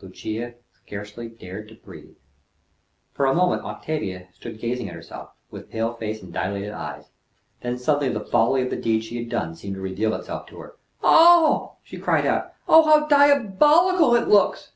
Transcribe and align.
Lucia 0.00 0.54
scarcely 0.72 1.28
dared 1.28 1.68
to 1.68 1.74
breathe. 1.74 2.16
For 3.12 3.26
a 3.26 3.34
moment 3.34 3.64
Octavia 3.66 4.28
stood 4.32 4.58
gazing 4.58 4.88
at 4.88 4.94
herself, 4.94 5.28
with 5.50 5.68
pale 5.68 5.92
face 5.92 6.22
and 6.22 6.32
dilated 6.32 6.70
eyes. 6.72 7.10
Then 7.60 7.76
suddenly 7.76 8.08
the 8.08 8.24
folly 8.24 8.62
of 8.62 8.70
the 8.70 8.76
deed 8.80 9.04
she 9.04 9.18
had 9.18 9.28
done 9.28 9.54
seemed 9.54 9.74
to 9.74 9.82
reveal 9.82 10.14
itself 10.14 10.46
to 10.46 10.56
her. 10.58 10.76
"Oh!" 11.02 11.76
she 11.82 11.98
cried 11.98 12.24
out. 12.24 12.54
"Oh, 12.66 12.82
how 12.86 13.06
diabolical 13.08 14.14
it 14.16 14.26
looks!" 14.26 14.72